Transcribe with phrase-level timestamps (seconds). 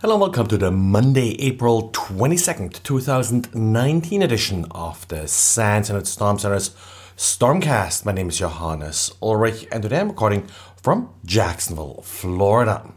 [0.00, 6.38] Hello and welcome to the Monday, April 22nd, 2019 edition of the SANS Internet Storm
[6.38, 6.70] Center's
[7.16, 8.04] Stormcast.
[8.04, 10.46] My name is Johannes Ulrich and today I'm recording
[10.80, 12.92] from Jacksonville, Florida.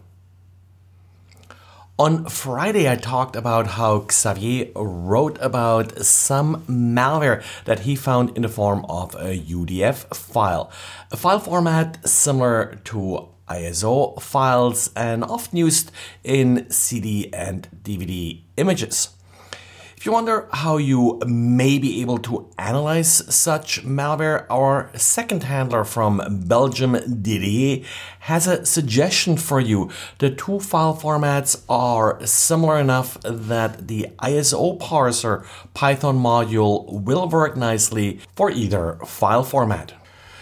[1.97, 8.43] On Friday, I talked about how Xavier wrote about some malware that he found in
[8.43, 10.71] the form of a UDF file,
[11.11, 15.91] a file format similar to ISO files and often used
[16.23, 19.09] in CD and DVD images.
[20.01, 25.83] If you wonder how you may be able to analyze such malware, our second handler
[25.83, 27.85] from Belgium, Didier,
[28.21, 29.91] has a suggestion for you.
[30.17, 37.55] The two file formats are similar enough that the ISO parser Python module will work
[37.55, 40.00] nicely for either file format.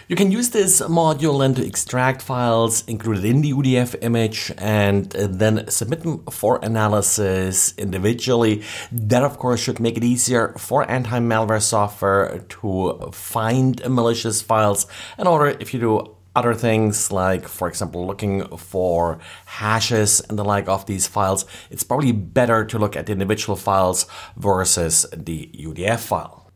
[0.09, 5.15] You can use this module then to extract files included in the UDF image and
[5.15, 8.63] uh, then submit them for analysis individually.
[8.91, 14.87] That, of course, should make it easier for anti malware software to find malicious files
[15.19, 20.43] in order if you do other things like, for example, looking for hashes and the
[20.43, 25.51] like of these files, it's probably better to look at the individual files versus the
[25.53, 26.48] UDF file.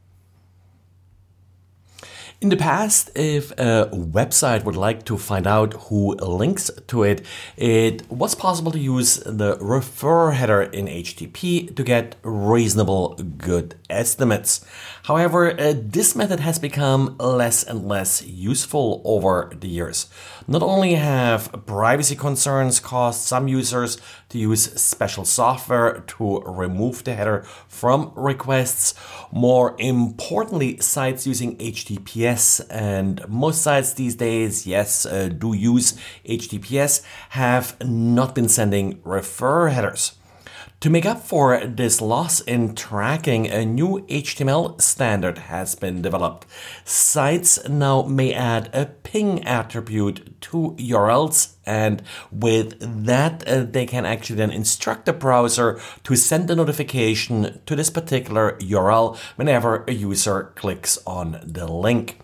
[2.43, 7.25] In the past, if a website would like to find out who links to it,
[7.55, 14.59] it was possible to use the refer header in HTTP to get reasonable good estimates.
[15.03, 20.07] However, uh, this method has become less and less useful over the years.
[20.45, 23.97] Not only have privacy concerns caused some users
[24.29, 28.95] to use special software to remove the header from requests,
[29.31, 32.32] more importantly, sites using HTTPS
[32.69, 35.93] and most sites these days, yes, uh, do use
[36.25, 40.13] HTTPS, have not been sending refer headers.
[40.83, 46.45] To make up for this loss in tracking, a new HTML standard has been developed.
[46.83, 54.05] Sites now may add a ping attribute to URLs, and with that, uh, they can
[54.05, 59.93] actually then instruct the browser to send a notification to this particular URL whenever a
[59.93, 62.19] user clicks on the link.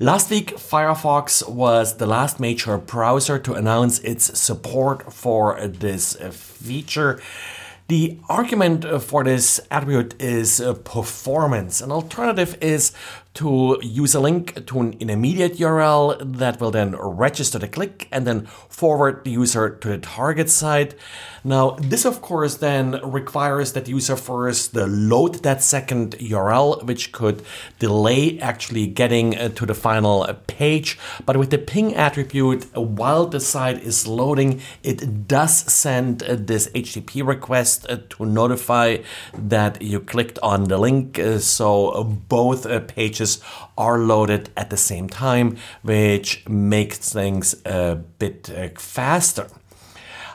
[0.00, 7.20] Last week, Firefox was the last major browser to announce its support for this feature.
[7.88, 11.80] The argument for this attribute is uh, performance.
[11.80, 12.90] An alternative is
[13.36, 18.26] to use a link to an intermediate URL that will then register the click and
[18.26, 20.94] then forward the user to the target site.
[21.44, 27.12] Now, this of course then requires that the user first load that second URL, which
[27.12, 27.42] could
[27.78, 30.98] delay actually getting uh, to the final page.
[31.24, 36.68] But with the ping attribute, while the site is loading, it does send uh, this
[36.74, 38.98] HTTP request uh, to notify
[39.38, 41.20] that you clicked on the link.
[41.38, 43.25] So both pages
[43.76, 49.48] are loaded at the same time, which makes things a bit uh, faster.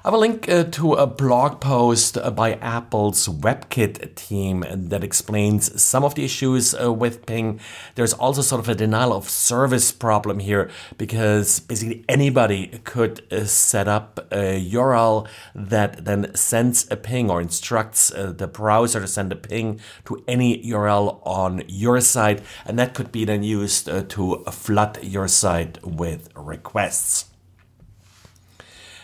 [0.04, 5.04] I have a link uh, to a blog post uh, by Apple's WebKit team that
[5.04, 7.60] explains some of the issues uh, with ping.
[7.94, 13.46] There's also sort of a denial of service problem here because basically anybody could uh,
[13.46, 19.08] set up a URL that then sends a ping or instructs uh, the browser to
[19.08, 23.88] send a ping to any URL on your site, and that could be then used
[23.88, 27.31] uh, to flood your site with requests.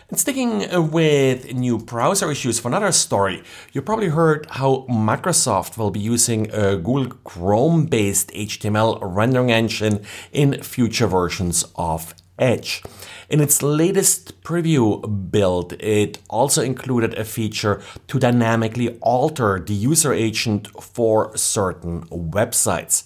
[0.10, 5.78] And sticking uh, with new browser issues for another story, you probably heard how Microsoft
[5.78, 12.82] will be using a Google Chrome based HTML rendering engine in future versions of Edge.
[13.30, 20.14] In its latest preview build, it also included a feature to dynamically alter the user
[20.14, 23.04] agent for certain websites.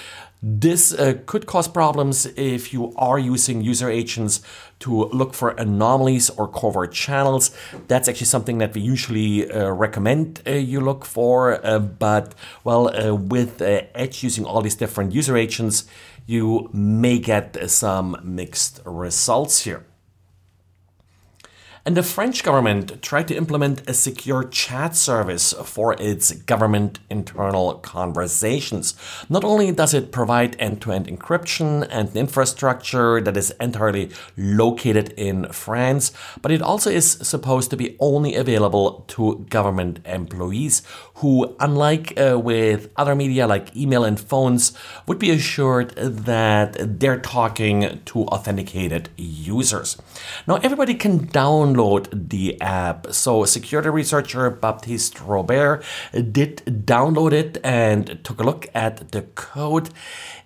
[0.44, 4.42] This uh, could cause problems if you are using user agents
[4.80, 7.52] to look for anomalies or covert channels.
[7.88, 11.64] That's actually something that we usually uh, recommend uh, you look for.
[11.64, 12.34] Uh, but,
[12.64, 15.86] well, uh, with uh, Edge using all these different user agents,
[16.26, 19.86] you may get some mixed results here.
[21.84, 27.74] And the French government tried to implement a secure chat service for its government internal
[27.80, 28.94] conversations.
[29.30, 34.12] Not only does it provide end to end encryption and an infrastructure that is entirely
[34.38, 36.12] located in France,
[36.44, 40.84] but it also is supposed to be only available to government employees
[41.16, 44.78] who, unlike uh, with other media like email and phones,
[45.08, 49.98] would be assured that they're talking to authenticated users.
[50.46, 53.08] Now, everybody can download download the app.
[53.12, 55.84] So, security researcher Baptiste Robert
[56.14, 59.90] did download it and took a look at the code.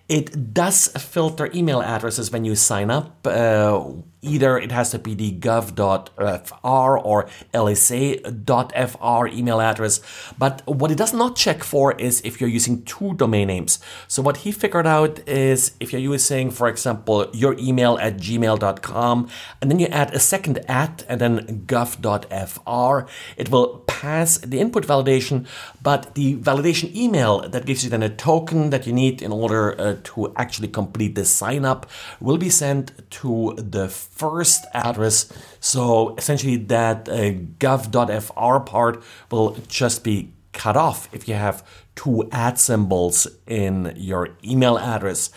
[0.08, 3.26] It does filter email addresses when you sign up.
[3.26, 3.82] Uh,
[4.26, 10.00] Either it has to be the gov.fr or lsa.fr email address.
[10.36, 13.78] But what it does not check for is if you're using two domain names.
[14.08, 19.28] So what he figured out is if you're using, for example, your email at gmail.com,
[19.60, 24.84] and then you add a second at and then gov.fr, it will pass the input
[24.86, 25.36] validation,
[25.82, 29.62] but the validation email that gives you then a token that you need in order
[29.80, 31.80] uh, to actually complete the sign up
[32.20, 33.30] will be sent to
[33.74, 35.16] the first address.
[35.60, 37.14] So essentially, that uh,
[37.62, 39.50] gov.fr part will
[39.82, 40.16] just be
[40.52, 41.56] cut off if you have
[41.96, 45.30] two at symbols in your email address.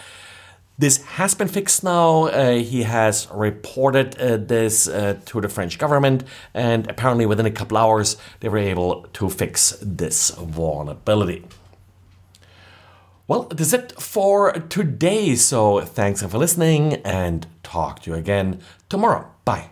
[0.79, 2.27] This has been fixed now.
[2.27, 6.23] Uh, he has reported uh, this uh, to the French government,
[6.53, 11.43] and apparently, within a couple hours, they were able to fix this vulnerability.
[13.27, 15.35] Well, that's it for today.
[15.35, 19.29] So thanks for listening and talk to you again tomorrow.
[19.43, 19.71] Bye.